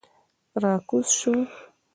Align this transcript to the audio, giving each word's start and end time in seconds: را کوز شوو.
را 0.61 0.71
کوز 0.87 1.07
شوو. 1.19 1.41